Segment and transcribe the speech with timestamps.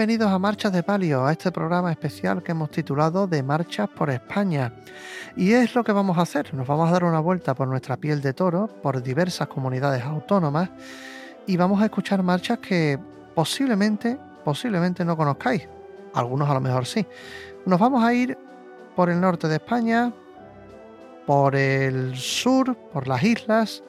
[0.00, 4.08] bienvenidos a Marchas de Palio, a este programa especial que hemos titulado De Marchas por
[4.08, 4.72] España.
[5.36, 7.98] Y es lo que vamos a hacer, nos vamos a dar una vuelta por nuestra
[7.98, 10.70] piel de toro, por diversas comunidades autónomas,
[11.46, 12.98] y vamos a escuchar marchas que
[13.34, 15.68] posiblemente, posiblemente no conozcáis,
[16.14, 17.06] algunos a lo mejor sí.
[17.66, 18.38] Nos vamos a ir
[18.96, 20.14] por el norte de España,
[21.26, 23.82] por el sur, por las islas,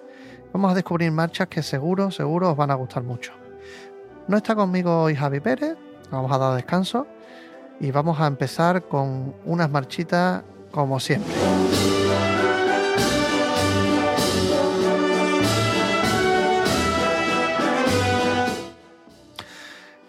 [0.52, 3.32] vamos a descubrir marchas que seguro, seguro os van a gustar mucho.
[4.28, 5.78] No está conmigo hoy Javi Pérez,
[6.12, 7.08] vamos a dar descanso
[7.80, 11.34] y vamos a empezar con unas marchitas como siempre.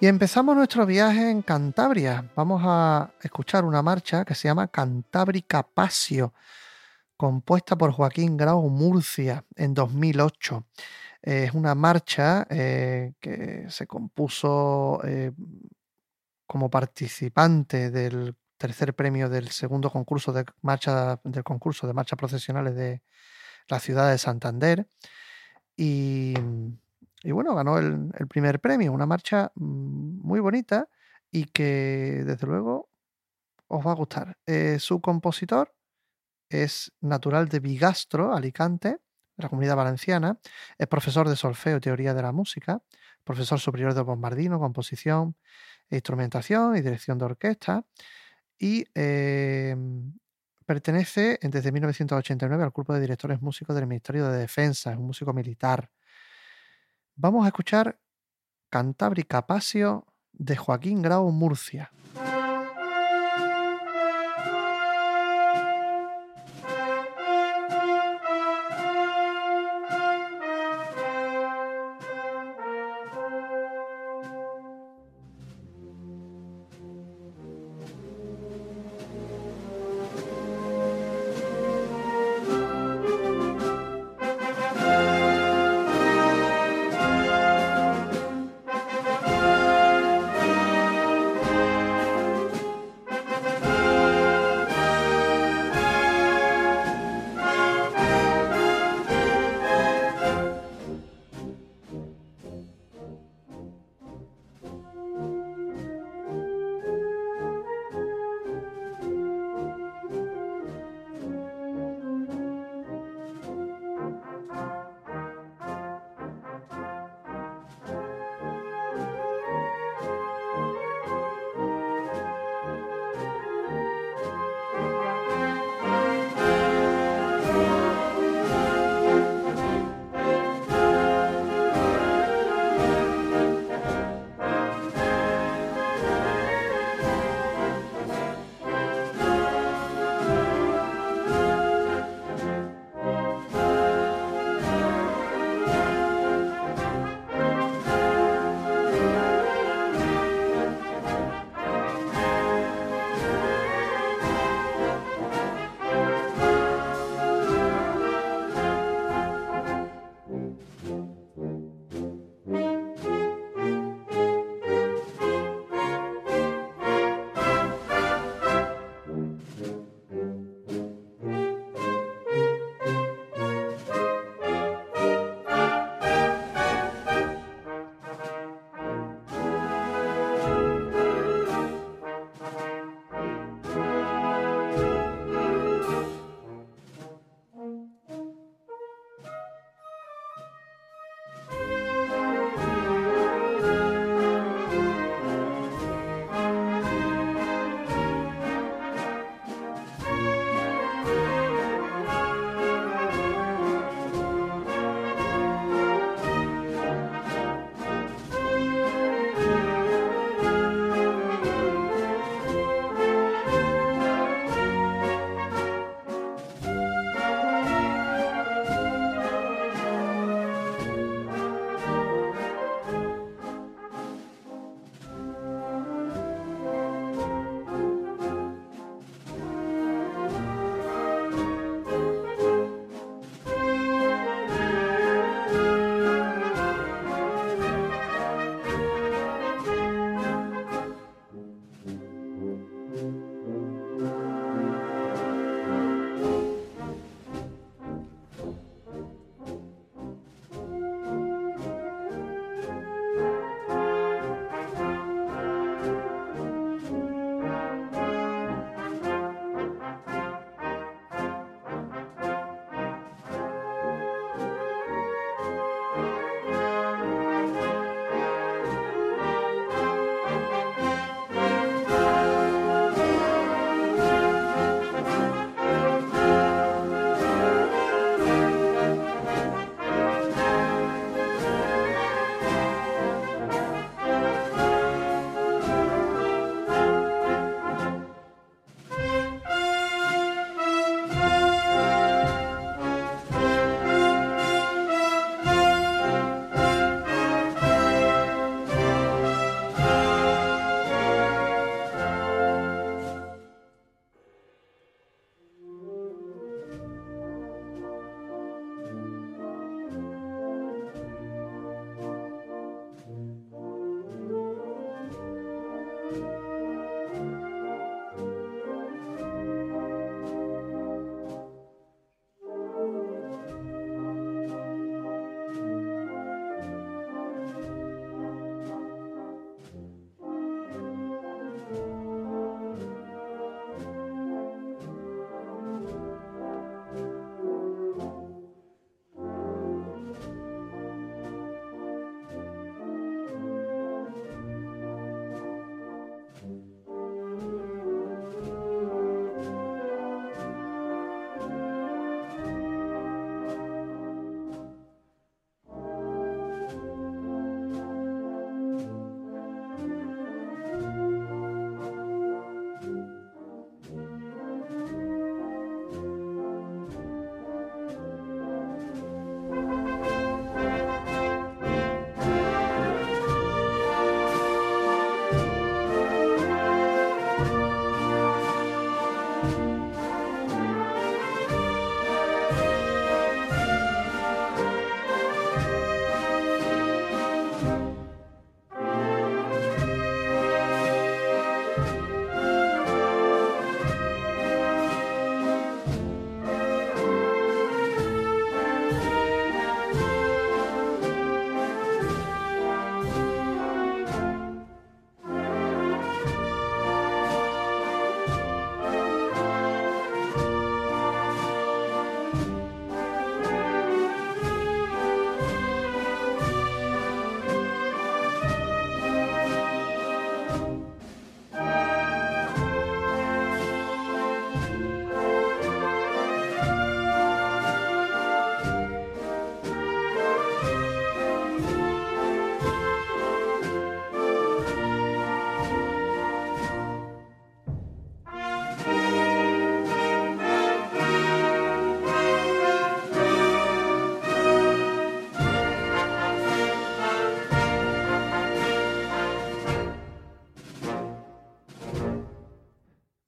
[0.03, 2.29] Y empezamos nuestro viaje en Cantabria.
[2.35, 6.35] Vamos a escuchar una marcha que se llama Cantábrica Pasio,
[7.17, 10.67] compuesta por Joaquín Grau Murcia en 2008.
[11.23, 15.31] Es una marcha eh, que se compuso eh,
[16.53, 22.75] como participante del tercer premio del segundo concurso de marcha del concurso de marchas procesionales
[22.75, 23.01] de
[23.69, 24.87] la ciudad de Santander
[25.75, 26.35] y,
[27.25, 30.91] bueno ganó el, primer premio una marcha mm, muy bonita
[31.31, 32.91] y que desde luego
[33.69, 34.37] os va a gustar.
[34.45, 35.75] Eh, su compositor
[36.51, 38.99] es natural de Bigastro Alicante
[39.37, 40.39] la comunidad valenciana,
[40.79, 42.83] es profesor de solfeo y teoría de la música,
[43.25, 45.37] profesor superior de bombardino, composición,
[45.97, 47.85] instrumentación y dirección de orquesta,
[48.59, 50.13] y em,
[50.65, 55.33] pertenece desde 1989 al grupo de directores músicos del Ministerio de Defensa, es un músico
[55.33, 55.91] militar.
[57.17, 57.99] Vamos a escuchar
[58.71, 61.91] Cantábrica Pasio de Joaquín Grau Murcia.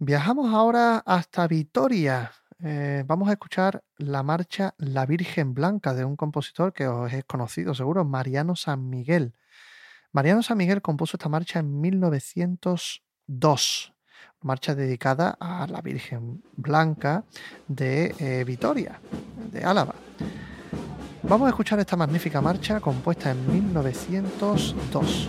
[0.06, 2.31] Viajamos ahora hasta Vitoria.
[2.62, 7.25] Eh, vamos a escuchar la marcha La Virgen Blanca de un compositor que os es
[7.25, 9.32] conocido seguro, Mariano San Miguel.
[10.13, 13.94] Mariano San Miguel compuso esta marcha en 1902,
[14.43, 17.25] marcha dedicada a la Virgen Blanca
[17.67, 19.01] de eh, Vitoria,
[19.51, 19.94] de Álava.
[21.23, 25.29] Vamos a escuchar esta magnífica marcha compuesta en 1902.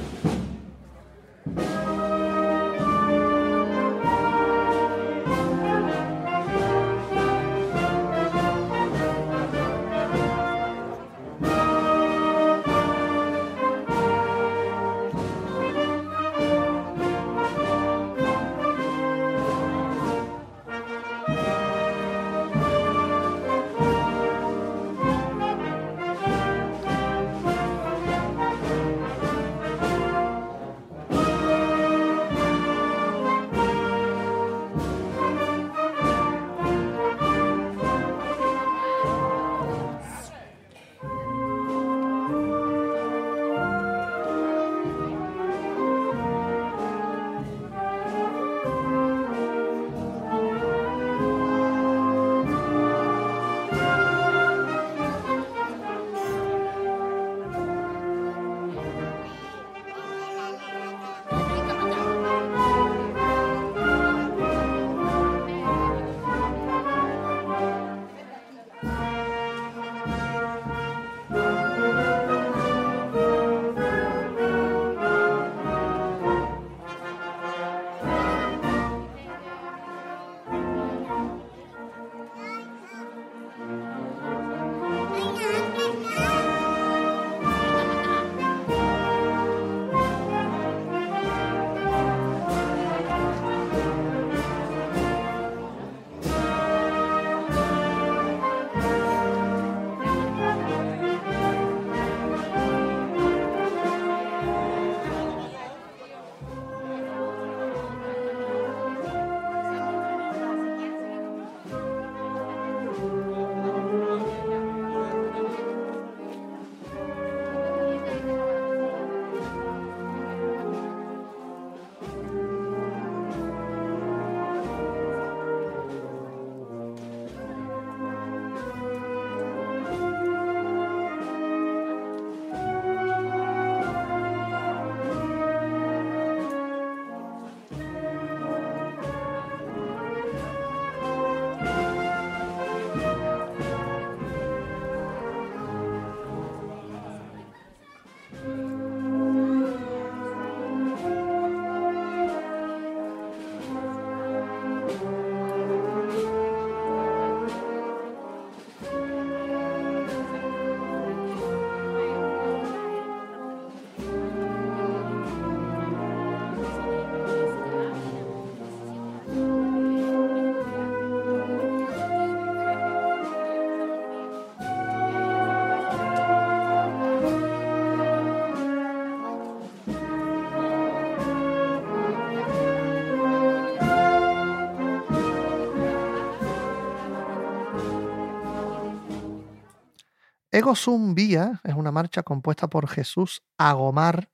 [190.55, 194.29] Ego Sum Vía es una marcha compuesta por Jesús Agomar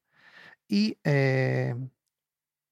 [0.67, 1.73] y eh,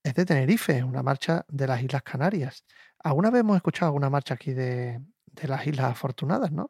[0.04, 2.64] es de Tenerife, una marcha de las Islas Canarias.
[3.00, 5.02] Alguna vez hemos escuchado alguna marcha aquí de,
[5.42, 6.70] las Islas Afortunadas, ¿no?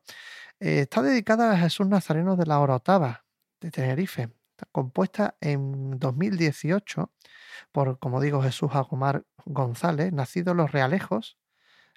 [0.61, 3.25] Eh, está dedicada a Jesús Nazareno de la Orotava,
[3.59, 4.29] de Tenerife.
[4.51, 7.11] Está compuesta en 2018
[7.73, 11.37] por, como digo, Jesús Agomar González, nacido en Los Realejos,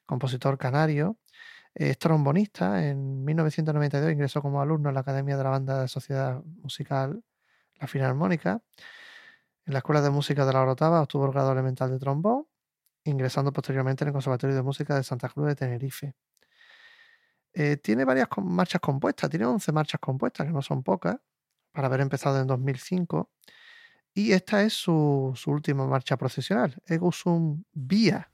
[0.07, 1.21] compositor canario,
[1.75, 2.87] es trombonista.
[2.87, 7.23] En 1992 ingresó como alumno en la Academia de la Banda de Sociedad Musical
[7.77, 8.63] La Filarmónica.
[9.65, 12.47] En la Escuela de Música de la Orotava obtuvo el grado elemental de trombón,
[13.05, 16.15] ingresando posteriormente en el Conservatorio de Música de Santa Cruz de Tenerife.
[17.55, 21.17] Eh, tiene varias marchas compuestas, tiene 11 marchas compuestas, que no son pocas,
[21.73, 23.31] para haber empezado en 2005.
[24.15, 28.32] Y esta es su, su última marcha procesional, Egusum Vía.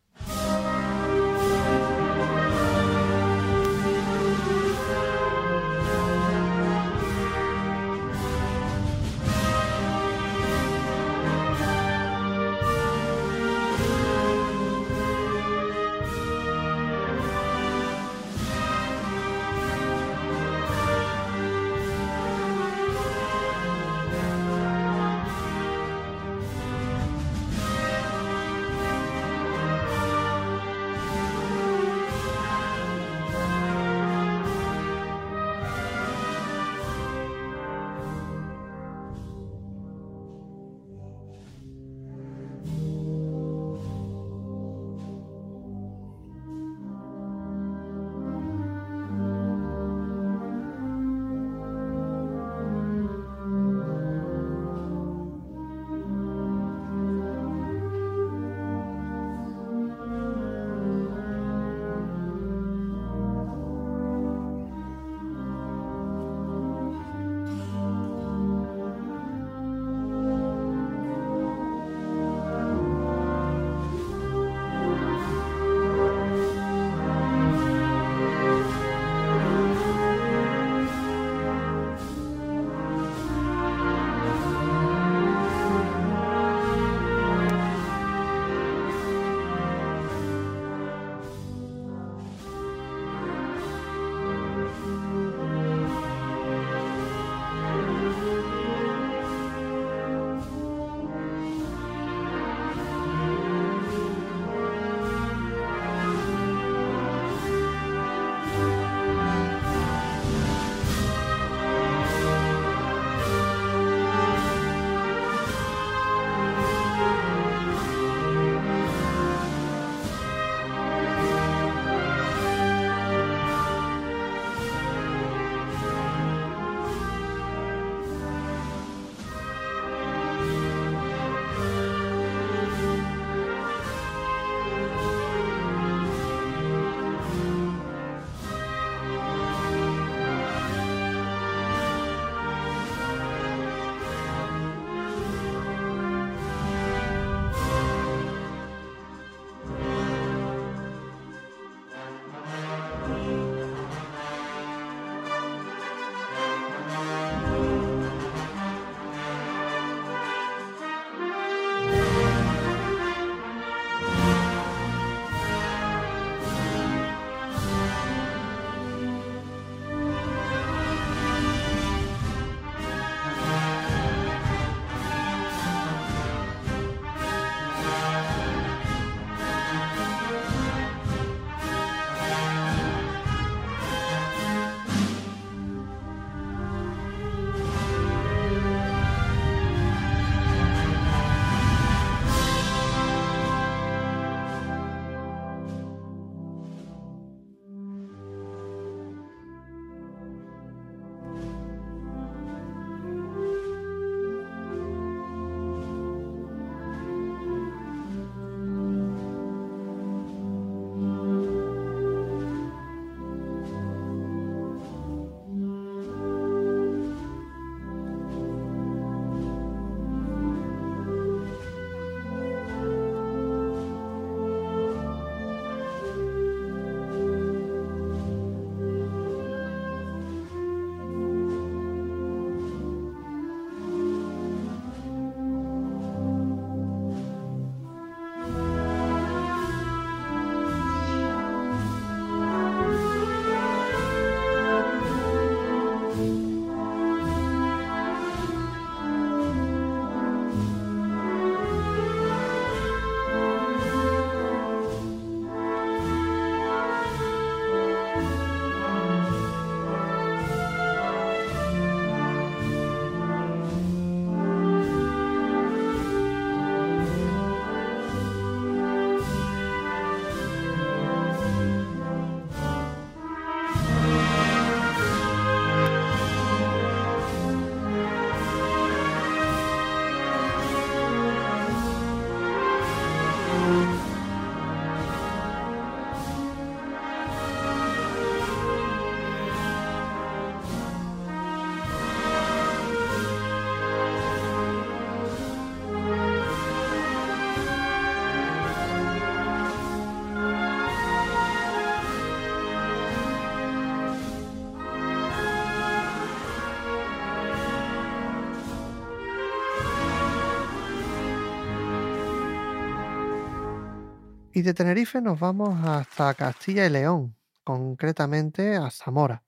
[314.59, 319.45] Y de Tenerife nos vamos hasta Castilla y León, concretamente a Zamora.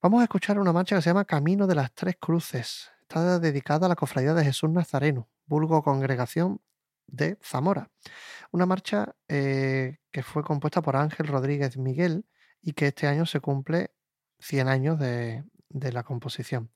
[0.00, 2.88] Vamos a escuchar una marcha que se llama Camino de las Tres Cruces.
[3.02, 6.60] Está dedicada a la Cofradía de Jesús Nazareno, vulgo congregación
[7.08, 7.90] de Zamora.
[8.52, 12.26] Una marcha eh, que fue compuesta por Ángel Rodríguez Miguel
[12.62, 13.90] y que este año se cumple
[14.38, 16.70] 100 años de, la composición.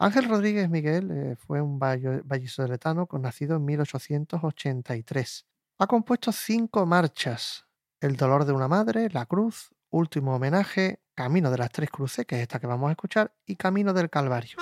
[0.00, 5.46] Ángel Rodríguez Miguel eh, fue un vallisoletano nacido en 1883.
[5.82, 7.64] Ha compuesto cinco marchas:
[8.02, 12.36] El dolor de una madre, La cruz, Último homenaje, Camino de las Tres Cruces, que
[12.36, 14.58] es esta que vamos a escuchar, y Camino del Calvario.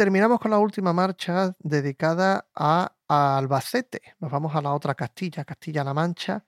[0.00, 4.14] Terminamos con la última marcha dedicada a, Albacete.
[4.18, 6.42] Nos vamos a la otra Castilla, Castilla-La Mancha.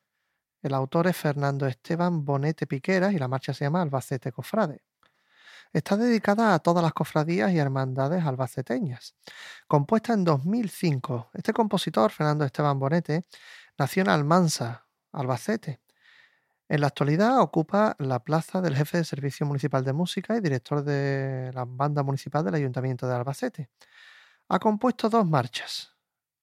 [0.62, 4.82] El autor es Fernando Esteban Bonete Piqueras y la marcha se llama Albacete Cofrade.
[5.70, 9.16] Está dedicada a todas las cofradías y hermandades albaceteñas.
[9.68, 13.26] Compuesta en 2005, este compositor, Fernando Esteban Bonete,
[13.76, 15.81] nació en Almansa, Albacete,
[16.72, 20.82] en la actualidad ocupa la plaza del jefe de Servicio Municipal de Música y director
[20.82, 23.68] de la banda municipal del Ayuntamiento de Albacete.
[24.48, 25.94] Ha compuesto dos marchas.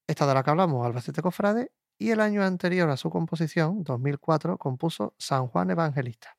[0.06, 4.60] Esta de la que hablamos, Albacete Cofrade, y el año anterior a su composición, 2004,
[4.60, 6.38] compuso San Juan Evangelista.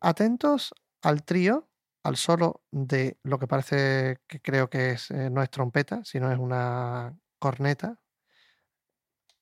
[0.00, 1.68] Atentos al trío,
[2.02, 6.38] al solo de lo que parece que creo que eh, no es trompeta, sino es
[6.40, 8.00] una corneta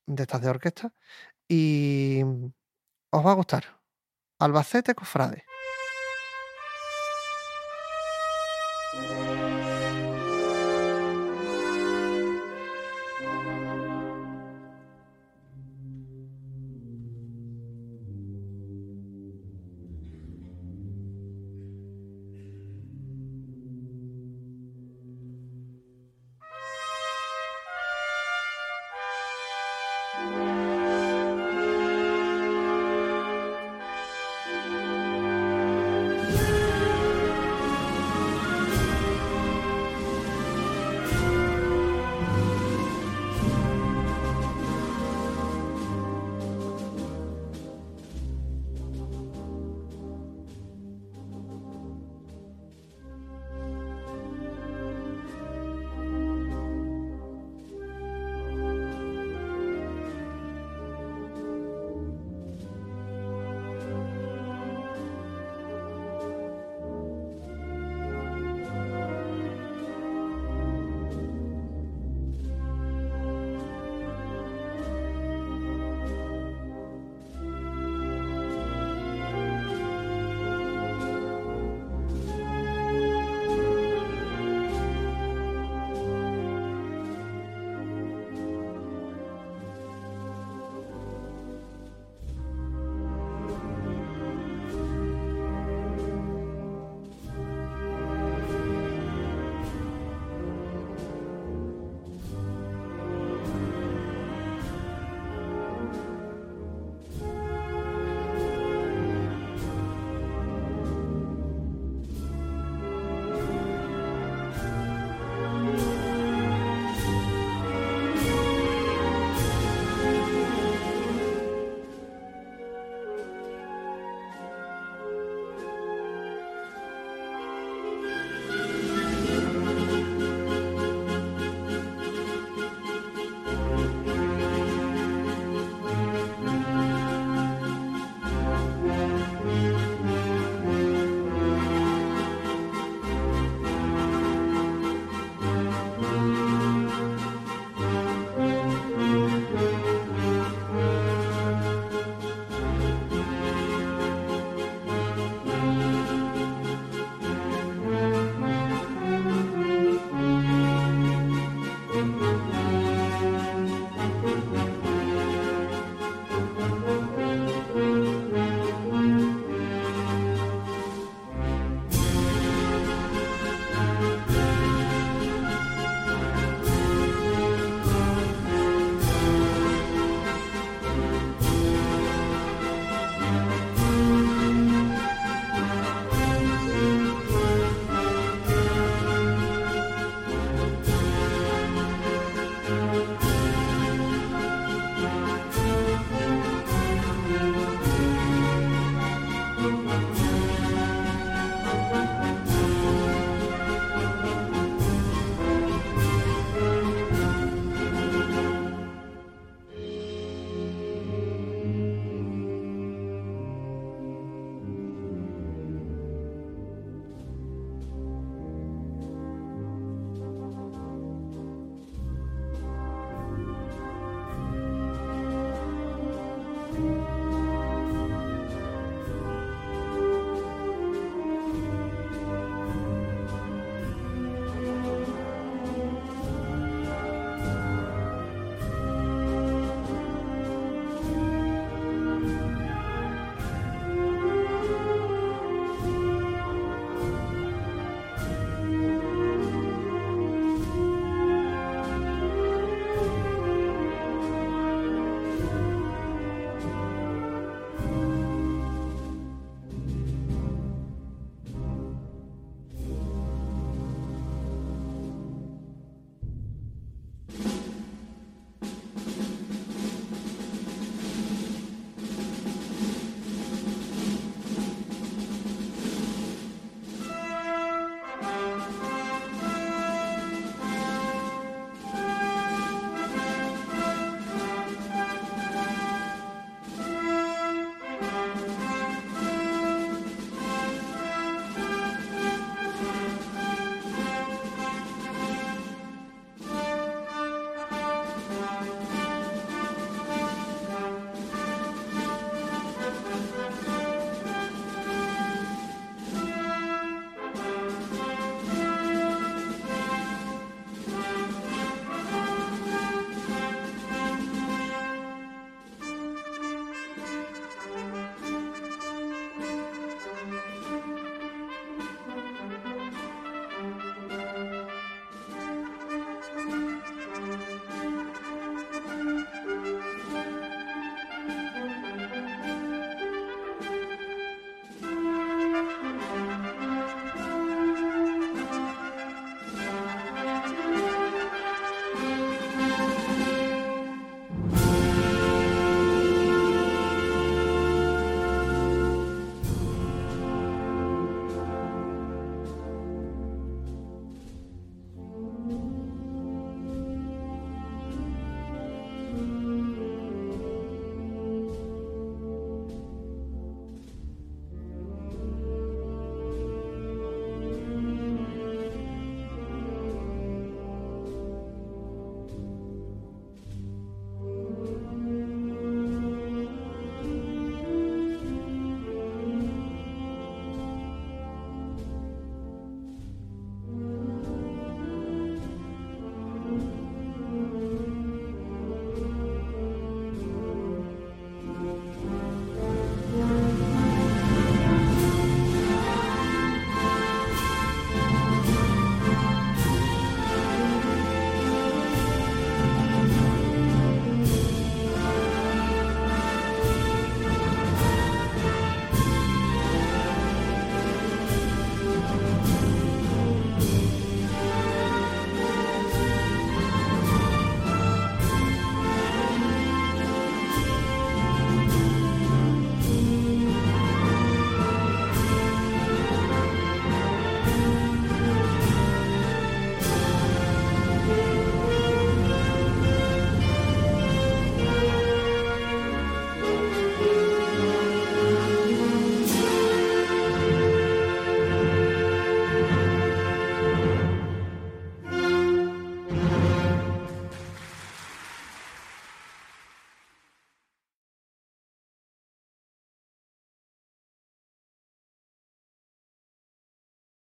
[0.05, 0.93] de estas de orquesta.
[1.49, 2.23] Y
[3.17, 3.65] os va a gustar.
[4.41, 5.41] Albacete Cofrade.